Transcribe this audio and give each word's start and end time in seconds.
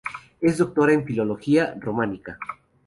Es 0.41 0.57
doctora 0.57 0.93
en 0.93 1.05
Filología 1.05 1.75
Románica. 1.79 2.39